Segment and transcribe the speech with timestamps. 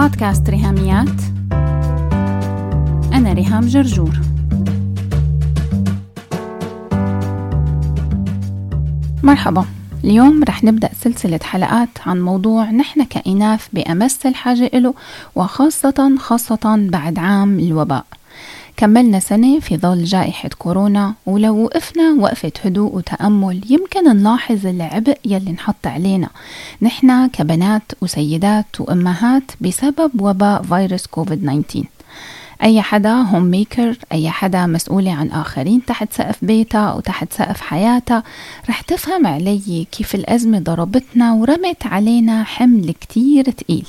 [0.00, 1.20] بودكاست ريهاميات.
[3.12, 4.20] أنا ريهام جرجور.
[9.22, 9.64] مرحبا.
[10.04, 14.94] اليوم رح نبدأ سلسلة حلقات عن موضوع نحن كإناث بأمس الحاجة إله
[15.34, 18.04] وخاصة خاصة بعد عام الوباء.
[18.80, 25.52] كملنا سنة في ظل جائحة كورونا ولو وقفنا وقفة هدوء وتأمل يمكن نلاحظ العبء يلي
[25.52, 26.28] نحط علينا.
[26.82, 31.84] نحن كبنات وسيدات وأمهات بسبب وباء فيروس كوفيد 19
[32.62, 37.60] أي حدا هوم ميكر أي حدا مسؤولة عن آخرين تحت سقف بيتها أو تحت سقف
[37.60, 38.22] حياتها
[38.68, 43.86] رح تفهم علي كيف الأزمة ضربتنا ورمت علينا حمل كتير تقيل.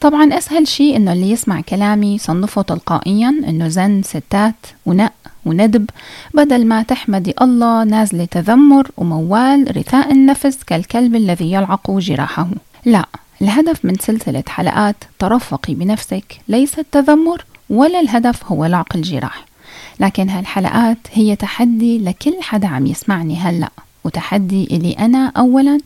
[0.00, 4.54] طبعا أسهل شيء إنه اللي يسمع كلامي صنفه تلقائيا إنه زن ستات
[4.86, 5.12] ونق
[5.46, 5.90] وندب.
[6.34, 12.48] بدل ما تحمدي الله نازلة تذمر وموال رثاء النفس كالكلب الذي يلعق جراحه.
[12.84, 13.04] لا
[13.42, 19.44] الهدف من سلسلة حلقات ترفقي بنفسك ليس التذمر ولا الهدف هو لعق الجراح.
[20.00, 23.70] لكن هالحلقات هي تحدي لكل حدا عم يسمعني هلأ.
[24.08, 25.78] وتحدي إلي أنا أولا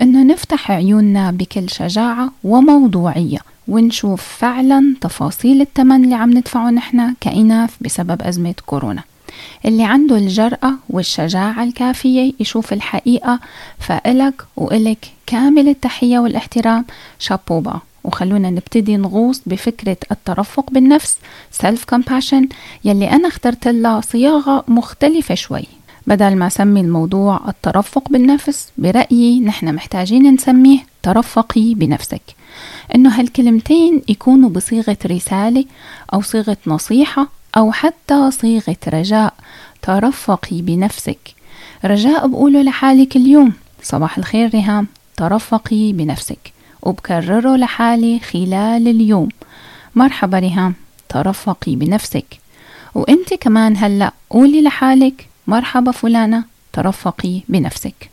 [0.00, 3.38] أنه نفتح عيوننا بكل شجاعة وموضوعية
[3.68, 9.02] ونشوف فعلا تفاصيل الثمن اللي عم ندفعه نحن كإناث بسبب أزمة كورونا.
[9.64, 13.40] اللي عنده الجرأة والشجاعة الكافية يشوف الحقيقة
[13.78, 16.84] فإلك وإلك كامل التحية والاحترام.
[17.18, 21.16] شابوبا وخلونا نبتدي نغوص بفكرة الترفق بالنفس
[21.62, 22.46] self compassion
[22.84, 25.77] يلي أنا اخترت لها صياغة مختلفة شوي.
[26.08, 32.22] بدل ما أسمي الموضوع الترفق بالنفس برأيي نحن محتاجين نسميه ترفقي بنفسك.
[32.94, 35.64] إنه هالكلمتين يكونوا بصيغة رسالة
[36.14, 39.34] أو صيغة نصيحة أو حتى صيغة رجاء.
[39.82, 41.18] ترفقي بنفسك.
[41.84, 44.86] رجاء بقوله لحالي كل يوم صباح الخير ريهام.
[45.16, 46.52] ترفقي بنفسك.
[46.82, 49.28] وبكرره لحالي خلال اليوم.
[49.94, 50.74] مرحبا ريهام.
[51.08, 52.26] ترفقي بنفسك.
[52.94, 58.10] وإنت كمان هلأ قولي لحالك مرحبا فلانة ترفقي بنفسك.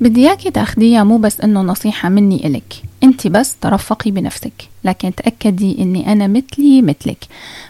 [0.00, 2.82] بدي إياكي تاخديها مو بس إنه نصيحة مني إلك.
[3.02, 7.24] انت بس ترفقي بنفسك لكن تأكدي إني أنا مثلي مثلك.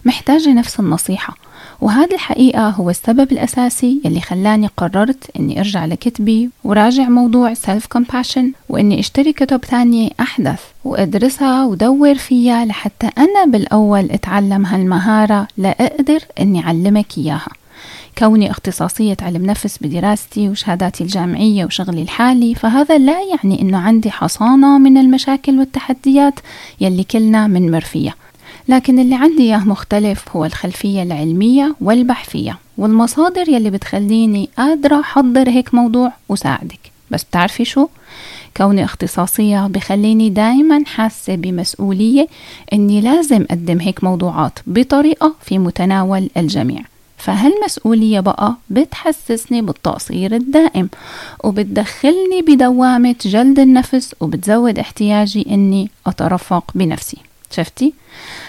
[0.04, 1.36] محتاجة نفس النصيحة.
[1.82, 9.00] وهذا الحقيقة هو السبب الأساسي يلي خلاني قررت إني أرجع لكتبي وراجع موضوع self-compassion وإني
[9.00, 17.18] أشتري كتب ثانية أحدث وأدرسها ودور فيها لحتى أنا بالأول أتعلم هالمهارة لأقدر إني أعلمك
[17.18, 17.48] إياها.
[18.18, 24.78] كوني اختصاصية علم نفس بدراستي وشهاداتي الجامعية وشغلي الحالي فهذا لا يعني أنه عندي حصانة
[24.78, 26.34] من المشاكل والتحديات
[26.80, 28.14] يلي كلنا منمر فيها.
[28.68, 35.74] لكن اللي عندي إياه مختلف هو الخلفية العلمية والبحثية والمصادر يلي بتخليني قادرة أحضر هيك
[35.74, 36.78] موضوع وساعدك.
[37.10, 37.88] بس بتعرفي شو؟
[38.56, 42.26] كوني اختصاصية بخليني دايما حاسة بمسؤولية
[42.72, 46.82] إني لازم أقدم هيك موضوعات بطريقة في متناول الجميع.
[47.18, 50.88] فهالمسؤولية بقى بتحسسني بالتقصير الدائم
[51.44, 57.16] وبتدخلني بدوامة جلد النفس وبتزود احتياجي إني أترفق بنفسي.
[57.52, 57.94] شفتي؟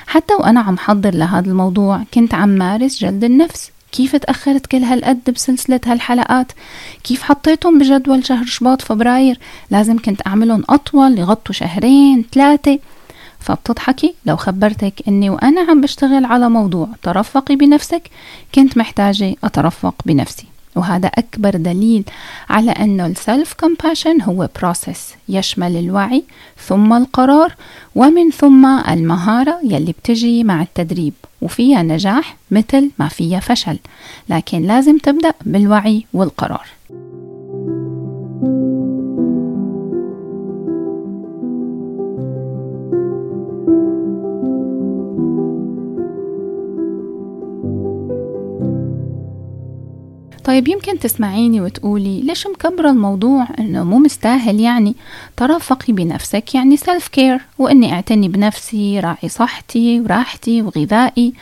[0.08, 3.72] حتى وأنا عم حضر لهذا الموضوع كنت عم مارس جلد النفس.
[3.92, 6.52] كيف تأخرت كل هالقد بسلسلة هالحلقات؟
[7.04, 9.40] كيف حطيتهم بجدول شهر شباط فبراير؟
[9.72, 12.80] لازم كنت أعملهم أطول يغطوا شهرين ثلاثة.
[13.40, 18.10] فبتضحكي؟ لو خبرتك إني وأنا عم بشتغل على موضوع ترفقي بنفسك
[18.56, 20.53] كنت محتاجة أترفق بنفسي.
[20.76, 22.04] وهذا أكبر دليل
[22.50, 26.24] على أنه ال self-compassion هو process يشمل الوعي
[26.68, 27.56] ثم القرار
[27.96, 33.80] ومن ثم المهارة يلي بتجي مع التدريب وفيها نجاح مثل ما فيها فشل
[34.30, 36.68] لكن لازم تبدأ بالوعي والقرار.
[50.54, 54.96] طيب يمكن تسمعيني وتقولي ليش مكبرة الموضوع إنه مو مستاهل؟ يعني
[55.38, 61.34] ترفقي بنفسك يعني self-care وإني أعتني بنفسي راعي صحتي وراحتي وغذائي.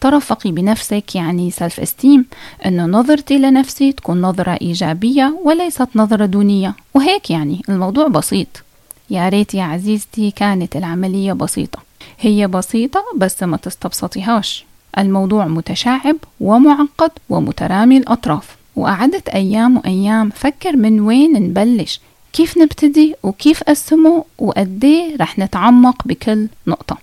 [0.00, 2.24] ترفقي بنفسك يعني self-esteem
[2.66, 6.74] إنه نظرتي لنفسي تكون نظرة إيجابية وليست نظرة دونية.
[6.94, 8.64] وهيك يعني الموضوع بسيط.
[9.10, 11.78] يا ريت يا عزيزتي كانت العملية بسيطة.
[12.20, 14.64] هي بسيطة بس ما تستبسطيهاش.
[14.98, 18.57] الموضوع متشعب ومعقد ومترامي الأطراف.
[18.78, 22.00] وقعدت أيام وأيام فكر من وين نبلش
[22.32, 26.98] كيف نبتدي وكيف قسمه وقديه رح نتعمق بكل نقطة.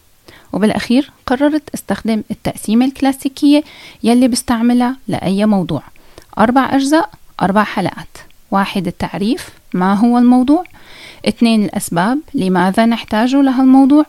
[0.54, 3.64] وبالأخير قررت استخدم التقسيمة الكلاسيكية
[4.04, 5.84] يلي بستعملها لأي موضوع.
[6.40, 7.10] أربع أجزاء
[7.42, 8.18] أربع حلقات.
[8.52, 10.64] واحد التعريف ما هو الموضوع؟
[11.28, 14.06] اثنين الأسباب لماذا نحتاج لها الموضوع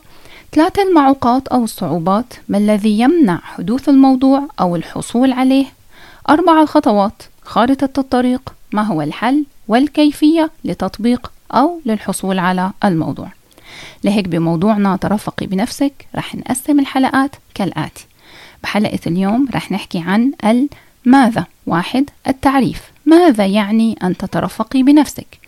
[0.51, 5.65] ثلاثة المعوقات أو الصعوبات ما الذي يمنع حدوث الموضوع أو الحصول عليه؟
[6.29, 13.31] أربعة الخطوات خارطة الطريق ما هو الحل والكيفية لتطبيق أو للحصول على الموضوع.
[14.03, 18.05] لهيك بموضوعنا ترفقي بنفسك رح نقسم الحلقات كالآتي.
[18.63, 22.81] بحلقة اليوم رح نحكي عن الماذا واحد التعريف.
[23.05, 25.39] ماذا يعني أن تترفقي بنفسك؟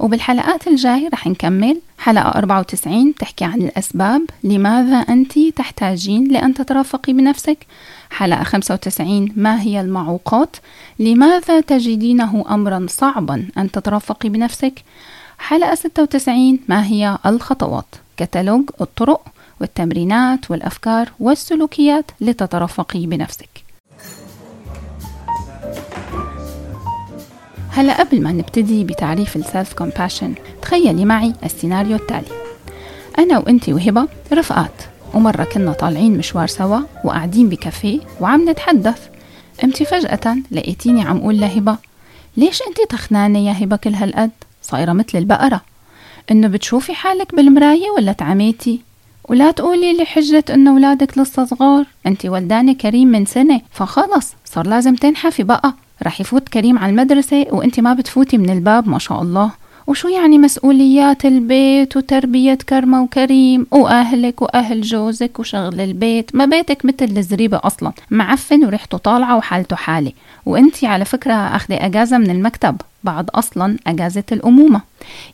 [0.00, 7.58] وبالحلقات الجاية رح نكمل حلقة 94 تحكي عن الأسباب لماذا أنت تحتاجين لأن تترفقي بنفسك.
[8.10, 10.56] حلقة 95 ما هي المعوقات؟
[10.98, 14.84] لماذا تجدينه أمرا صعبا أن تترفقي بنفسك؟
[15.38, 19.22] حلقة 96 ما هي الخطوات؟ كتالوج الطرق
[19.60, 23.59] والتمرينات والأفكار والسلوكيات لتترفقي بنفسك.
[27.72, 32.40] هلا قبل ما نبتدي بتعريف ال self-compassion تخيلي معي السيناريو التالي.
[33.18, 34.82] أنا وأنتي وهبة رفقات
[35.14, 39.08] ومرة كنا طالعين مشوار سوا وقاعدين بكافيه وعم نتحدث.
[39.64, 41.76] انتي فجأة لقيتيني عم قول لهبة
[42.36, 44.30] ليش انتي تخنانة يا هبة كل هالقد؟
[44.62, 45.60] صايرة مثل البقرة.
[46.30, 48.80] إنه بتشوفي حالك بالمراية ولا تعميتي؟
[49.28, 54.66] ولا تقولي لي حجة إنه ولادك لسه صغار انتي ولدانة كريم من سنة فخلص صار
[54.66, 55.74] لازم تنحفي بقى.
[56.02, 59.50] رح يفوت كريم على المدرسة وأنت ما بتفوتي من الباب ما شاء الله.
[59.86, 67.16] وشو يعني مسؤوليات البيت وتربية كرمة وكريم وأهلك وأهل جوزك وشغل البيت؟ ما بيتك مثل
[67.16, 67.92] الزريبة أصلا.
[68.10, 70.12] معفن وريحته طالعة وحالته حالة.
[70.46, 74.80] وانتي على فكرة أخذي أجازة من المكتب بعد أصلا أجازة الأمومة.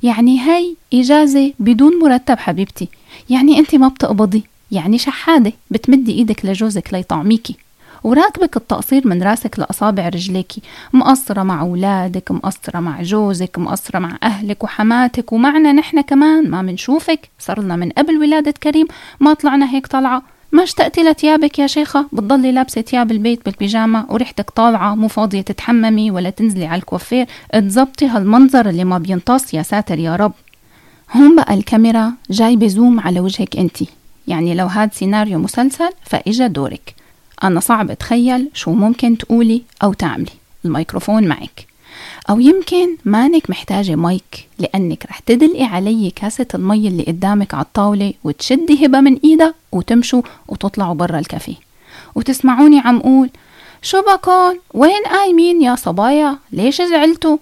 [0.02, 2.88] يعني هاي إجازة بدون مرتب حبيبتي.
[3.30, 4.42] يعني أنت ما بتقبضي
[4.72, 7.56] يعني شحادة بتمدي إيدك لجوزك ليطعميكي.
[8.04, 10.62] وراكبك التقصير من راسك لأصابع رجليكي
[10.92, 15.32] مقصرة مع أولادك مقصرة مع جوزك مقصرة مع أهلك وحماتك.
[15.32, 17.28] ومعنا نحن كمان ما منشوفك.
[17.38, 18.86] صرنا من قبل ولادة كريم.
[19.20, 20.22] ما طلعنا هيك طلعة.
[20.52, 26.10] ما اشتقتي لتيابك يا شيخة؟ بتضلي لابسة تياب البيت بالبيجامة وريحتك طالعة مو فاضية تتحممي
[26.10, 27.26] ولا تنزلي على الكوافير.
[27.52, 30.32] تزبطي هالمنظر اللي ما بينطص يا ساتر يا رب.
[31.16, 33.86] هون بقى الكاميرا جايبة zoom على وجهك انتي
[34.28, 36.94] يعني لو هاد سيناريو مسلسل فإجا دورك.
[37.44, 40.30] أنا صعب أتخيل شو ممكن تقولي أو تعملي.
[40.64, 41.66] الميكروفون معك.
[42.30, 48.14] أو يمكن مانك محتاجة مايك لأنك رح تدلقي علي كاسة المي اللي قدامك على الطاولة
[48.24, 51.54] وتشدي هبة من إيدها وتمشوا وتطلعوا برا الكافيه.
[52.14, 53.30] وتسمعوني عم قول
[53.82, 57.36] شو بكن؟ وين قايمين يا صبايا؟ ليش زعلتوا؟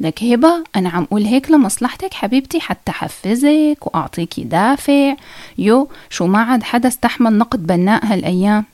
[0.00, 5.14] لك هبة أنا عم أقول هيك لمصلحتك حبيبتي حتى حفزك وأعطيكي دافع.
[5.58, 8.64] يو شو ما عاد حدا استحمل نقد بناء هالأيام.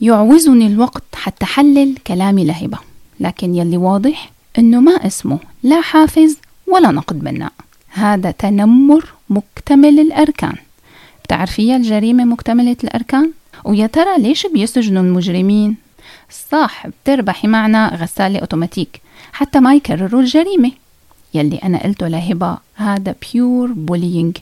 [0.00, 2.78] يعوزني الوقت حتى حلل كلامي لهبة
[3.20, 7.52] لكن يلي واضح إنه ما اسمه لا حافز ولا نقد بناء
[7.88, 10.54] هذا تنمر مكتمل الأركان
[11.24, 13.30] بتعرفيها الجريمة مكتملة الأركان؟
[13.64, 15.76] ويا ترى ليش بيسجنوا المجرمين؟
[16.50, 19.00] صح بتربحي معنا غسالة أوتوماتيك
[19.32, 20.70] حتى ما يكرروا الجريمة
[21.34, 24.36] يلي أنا قلته لهبة هذا pure bullying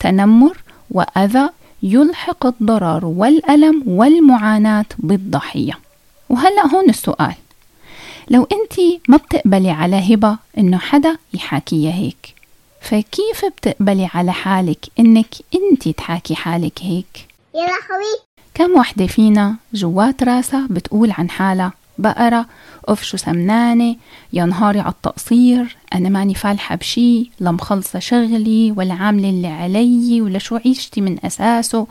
[0.00, 0.58] تنمر
[0.90, 1.48] وأذى
[1.82, 5.78] يلحق الضرر والألم والمعاناة بالضحية.
[6.28, 7.34] وهلأ هون السؤال.
[8.30, 12.34] لو أنت ما بتقبلي على هبة إنه حدا يحاكيها هيك
[12.80, 18.18] فكيف بتقبلي على حالك إنك أنت تحاكي حالك هيك؟ يا لهوي
[18.54, 22.46] كم وحدة فينا جوات راسها بتقول عن حالها بقرة
[22.88, 23.96] أوف شو سمنانة
[24.32, 30.20] يا نهاري على التقصير أنا ماني فالحة بشي لا مخلصة شغلي ولا عاملة اللي علي
[30.20, 31.86] ولا شو عيشتي من أساسه.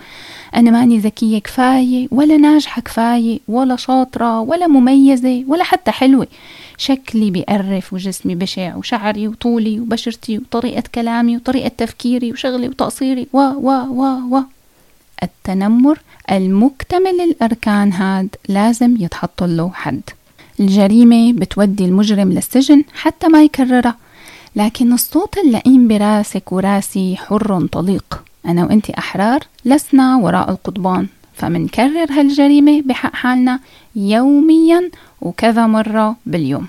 [0.55, 6.27] أنا ماني ذكية كفاية ولا ناجحة كفاية ولا شاطرة ولا مميزة ولا حتى حلوة.
[6.77, 13.27] شكلي بيقرف وجسمي بشع وشعري وطولي وبشرتي وطريقة كلامي وطريقة تفكيري وشغلي وتقصيري.
[13.33, 14.41] و و و و
[15.23, 15.99] التنمر
[16.31, 20.01] المكتمل الأركان هاد لازم يتحط له حد.
[20.59, 23.95] الجريمة بتودي المجرم للسجن حتى ما يكررها.
[24.55, 28.23] لكن الصوت اللئيم براسك وراسي حر طليق.
[28.45, 31.07] أنا وإنتي أحرار لسنا وراء القضبان.
[31.33, 33.59] فمنكرر هالجريمة بحق حالنا
[33.95, 36.67] يوميا وكذا مرة باليوم.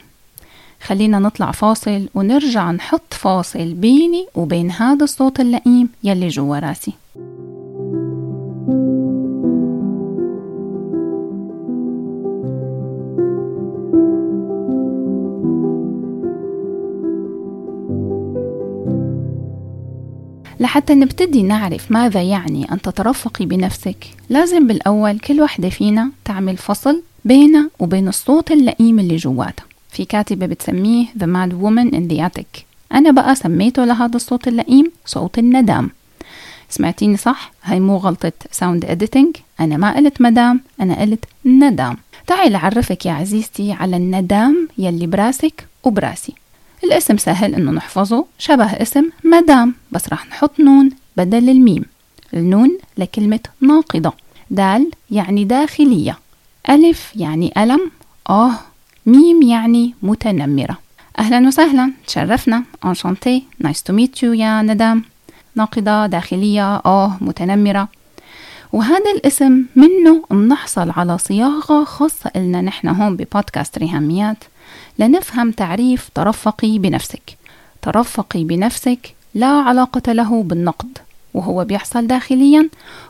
[0.83, 6.93] خلينا نطلع فاصل ونرجع نحط فاصل بيني وبين هذا الصوت اللئيم يلي جوا راسي.
[20.61, 24.07] لحتى نبتدي نعرف ماذا يعني أن تترفقي بنفسك.
[24.29, 29.65] لازم بالأول كل وحدة فينا تعمل فصل بينها وبين الصوت اللئيم اللي جواتها.
[29.91, 32.63] في كاتبة بتسميه The Mad Woman in the Attic.
[32.93, 35.91] أنا بقى سميته لهذا الصوت اللئيم صوت الندام.
[36.71, 41.97] سمعتيني صح؟ هاي مو غلطة sound editing أنا ما قلت مدام أنا قلت ندام.
[42.27, 46.35] تعي لعرفك يا عزيزتي على الندام يلي براسك وبراسي.
[46.85, 51.85] الاسم سهل إنه نحفظه شبه اسم مدام بس رح نحط نون بدل الميم.
[52.35, 54.13] النون لكلمة ناقدة.
[54.51, 56.19] دال يعني داخلية.
[56.71, 57.91] ألف يعني ألم.
[58.31, 58.53] آه
[59.07, 60.79] ميم يعني متنمرة.
[61.19, 61.93] أهلا وسهلا.
[62.07, 62.65] تشرفنا.
[62.85, 65.05] Enchantée nice to meet you يا ندام.
[65.55, 66.77] ناقدة داخلية.
[66.77, 67.89] آه متنمرة.
[68.73, 74.45] وهذا الاسم منه بنحصل على صياغة خاصة إلنا نحن هون ببودكاست ريهاميات.
[74.99, 77.37] لنفهم تعريف ترفقي بنفسك.
[77.83, 80.99] ترفقي بنفسك لا علاقة له بالنقد
[81.35, 82.69] وهو بيحصل داخليا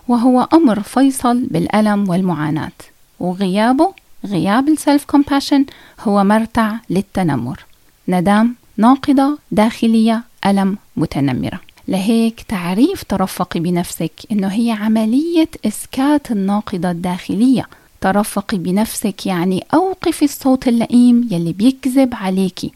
[0.09, 2.73] وهو أمر فيصل بالألم والمعاناة.
[3.21, 3.95] وغيابه
[4.26, 5.64] غياب السلف كومباشن
[6.00, 7.64] هو مرتع للتنمر.
[8.09, 11.61] ندام ناقضة داخلية ألم متنمرة.
[11.88, 17.66] لهيك تعريف ترفقي بنفسك إنه هي عملية إسكات الناقضة الداخلية.
[18.00, 22.72] ترفقي بنفسك يعني أوقفي الصوت اللئيم يلي بيكذب عليكي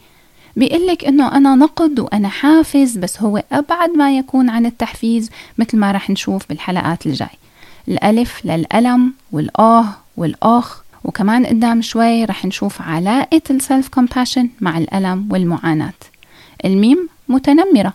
[0.56, 5.92] بيقلك إنه أنا نقد وأنا حافز بس هو أبعد ما يكون عن التحفيز مثل ما
[5.92, 7.28] رح نشوف بالحلقات الجاي.
[7.88, 9.86] الألف للألم والآه
[10.16, 15.92] والآخ وكمان قدام شوي رح نشوف علاقة ال self-compassion مع الألم والمعاناة.
[16.64, 17.92] الميم متنمرة.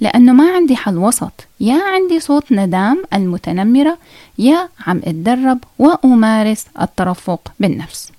[0.00, 1.46] لأنه ما عندي حل وسط.
[1.60, 3.98] يا عندي صوت ندام المتنمرة
[4.38, 8.12] يا عم اتدرب وأمارس الترفق بالنفس.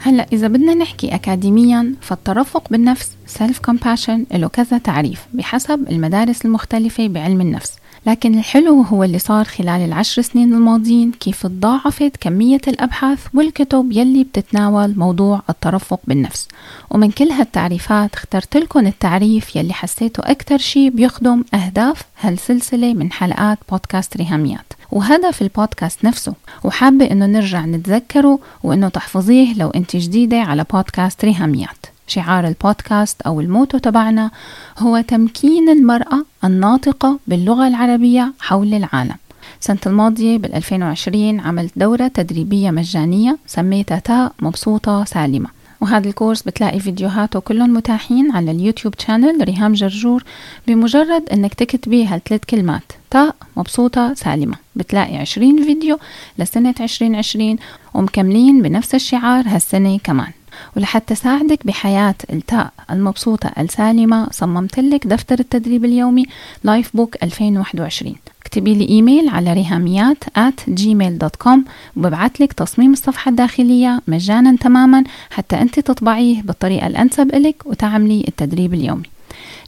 [0.00, 7.40] هلأ إذا بدنا نحكي أكاديميا فالترفق بالنفس self-compassion له كذا تعريف بحسب المدارس المختلفة بعلم
[7.40, 7.72] النفس.
[8.06, 14.24] لكن الحلو هو اللي صار خلال العشر سنين الماضيين كيف تضاعفت كمية الأبحاث والكتب يلي
[14.24, 16.48] بتتناول موضوع الترفق بالنفس.
[16.90, 23.58] ومن كل هالتعريفات اخترت لكم التعريف يلي حسيته أكثر شيء بيخدم أهداف هالسلسلة من حلقات
[23.70, 24.72] بودكاست ريهاميات.
[24.92, 26.34] وهدف البودكاست نفسه.
[26.64, 31.97] وحابة إنه نرجع نتذكره وإنه تحفظيه لو أنت جديدة على بودكاست ريهاميات.
[32.08, 34.30] شعار البودكاست أو الموتو تبعنا
[34.78, 39.16] هو تمكين المرأة الناطقة باللغة العربية حول العالم.
[39.60, 45.48] سنة الماضية بال 2020 عملت دورة تدريبية مجانية سميتها تاء مبسوطة سالمة.
[45.80, 50.24] وهذا ال course بتلاقي فيديوهاته كلهم متاحين على ال YouTube channel ريهام جرجور
[50.66, 52.92] بمجرد إنك تكتبي هالثلاث كلمات.
[53.10, 54.56] تاء مبسوطة سالمة.
[54.76, 55.98] بتلاقي 20 فيديو
[56.38, 57.56] لسنة 2020
[57.94, 60.32] ومكملين بنفس الشعار هالسنة كمان.
[60.76, 63.50] ولحتى ساعدك بحياة التاء المبسوطة.
[63.58, 66.24] السالمة صممت لك دفتر التدريب اليومي
[66.64, 71.58] Life Book 2021 اكتبي لي إيميل على ريهاميات at gmail.com
[71.96, 78.74] وببعث لك تصميم الصفحة الداخلية مجانا تماما حتى أنت تطبعيه بالطريقة الأنسب لك وتعملي التدريب
[78.74, 79.17] اليومي.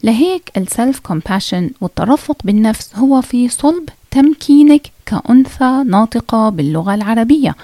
[0.03, 7.55] لهيك ال self compassion والترفق بالنفس هو في صلب تمكينك كأنثى ناطقة باللغة العربية.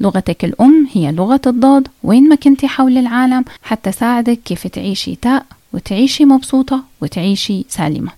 [0.00, 5.44] لغتك الأم هي لغة الضاد وين ما كنتي حول العالم حتى ساعدك كيف تعيشي تاء
[5.72, 8.10] وتعيشي مبسوطة وتعيشي سالمة.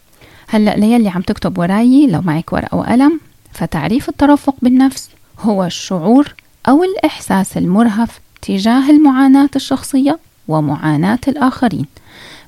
[0.48, 3.20] هلأ ليلي عم تكتب وراي لو معك ورقة وقلم
[3.52, 5.08] فتعريف الترفق بالنفس
[5.40, 6.34] هو الشعور
[6.68, 11.86] أو الإحساس المرهف تجاه المعاناة الشخصية ومعاناة الآخرين.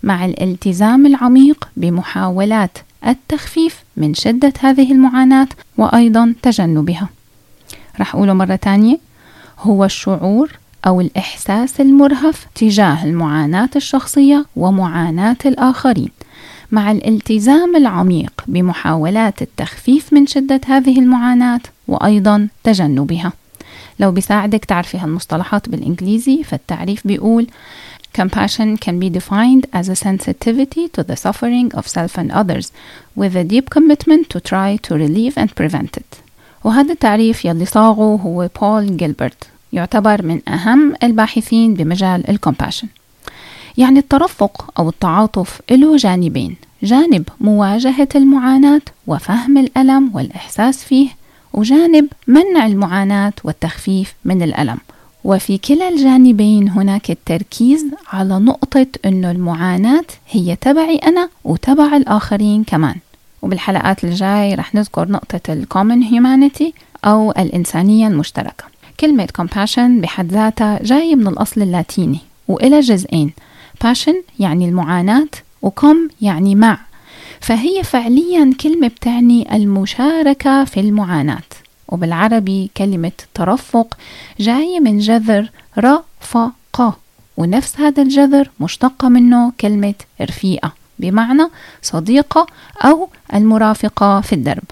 [0.05, 7.09] مع الالتزام العميق بمحاولات التخفيف من شدة هذه المعاناة وأيضا تجنبها.
[8.01, 8.99] رح أقوله مرة تانية
[9.59, 10.51] هو الشعور
[10.87, 16.11] أو الإحساس المرهف تجاه المعاناة الشخصية ومعاناة الآخرين.
[16.73, 23.33] مع الالتزام العميق بمحاولات التخفيف من شدة هذه المعاناة وأيضا تجنبها.
[24.01, 27.47] لو بيساعدك تعرفي هالمصطلحات بالإنجليزي فالتعريف بيقول
[28.21, 32.67] Compassion can be defined as a sensitivity to the suffering of self and others
[33.17, 36.21] with a deep commitment to try to relieve and prevent it.
[36.65, 42.89] وهذا التعريف يلي صاغه هو بول جيلبرت يعتبر من أهم الباحثين بمجال ال compassion
[43.79, 51.09] يعني الترفق أو التعاطف له جانبين جانب مواجهة المعاناة وفهم الألم والإحساس فيه
[51.53, 54.79] وجانب منع المعاناة والتخفيف من الألم
[55.25, 62.95] وفي كلا الجانبين هناك التركيز على نقطة أنه المعاناة هي تبعي أنا وتبع الآخرين كمان.
[63.43, 66.65] وبالحلقات الجاي رح نذكر نقطة common humanity
[67.05, 68.65] أو الإنسانية المشتركة.
[69.01, 73.33] كلمة compassion بحد ذاتها جاية من الأصل اللاتيني وإلى جزئين.
[73.85, 75.29] passion يعني المعاناة
[75.63, 76.79] وكم يعني مع.
[77.41, 81.43] فهي فعليا كلمة بتعني المشاركة في المعاناة.
[81.89, 83.99] وبالعربي كلمة ترفق
[84.41, 86.97] جاية من جذر رفقة
[87.37, 91.49] ونفس هذا الجذر مشتقة منه كلمة رفيقة بمعنى
[91.83, 92.47] صديقة
[92.85, 94.65] أو المرافقة في الدرب.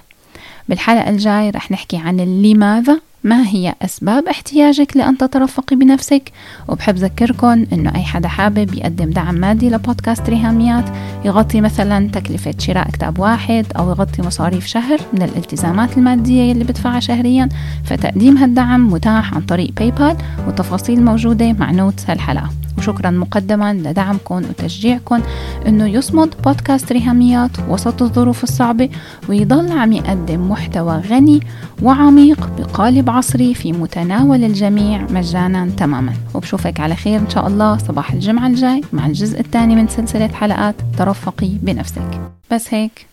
[0.69, 6.31] بالحلقة الجاي رح نحكي عن لماذا ما هي أسباب احتياجك لأن تترفقي بنفسك؟
[6.67, 10.85] وبحب ذكركم أنه أي حدا حابب يقدم دعم مادي لبودكاست ريهاميات
[11.25, 16.99] يغطي مثلا تكلفة شراء كتاب واحد أو يغطي مصاريف شهر من الالتزامات المادية اللي بدفعها
[16.99, 17.49] شهريا
[17.83, 22.62] فتقديم هالدعم متاح عن طريق PayPal والتفاصيل موجودة مع note هالحلقة.
[22.83, 25.21] وشكرا مقدما لدعمكم وتشجيعكم.
[25.67, 28.89] إنه يصمد بودكاست ريهاميات وسط الظروف الصعبة
[29.29, 31.39] ويضل عم يقدم محتوى غني
[31.81, 36.13] وعميق بقالب عصري في متناول الجميع مجانا تماما.
[36.33, 40.75] وبشوفك على خير إن شاء الله صباح الجمعة الجاي مع الجزء الثاني من سلسلة حلقات
[40.97, 42.21] ترفقي بنفسك.
[42.51, 43.12] بس هيك.